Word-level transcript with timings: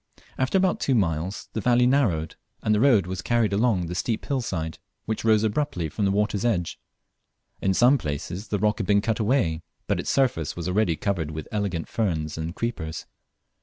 After 0.35 0.57
about 0.57 0.79
two 0.79 0.95
miles, 0.95 1.49
the 1.53 1.61
valley 1.61 1.85
narrowed, 1.85 2.35
and 2.63 2.73
the 2.73 2.79
road 2.79 3.05
was 3.05 3.21
carried 3.21 3.53
along 3.53 3.85
the 3.85 3.93
steep 3.93 4.25
hill 4.25 4.41
side 4.41 4.79
which 5.05 5.23
rose 5.23 5.43
abruptly 5.43 5.89
from 5.89 6.05
the 6.05 6.11
water's 6.11 6.43
edge. 6.43 6.79
In 7.61 7.75
some 7.75 7.99
places 7.99 8.47
the 8.47 8.57
rock 8.57 8.79
had 8.79 8.87
been 8.87 9.01
cut 9.01 9.19
away, 9.19 9.61
but 9.85 9.99
its 9.99 10.09
surface 10.09 10.55
was 10.55 10.67
already 10.67 10.95
covered 10.95 11.29
with 11.29 11.47
elegant 11.51 11.87
ferns 11.87 12.35
and 12.35 12.55
creepers. 12.55 13.05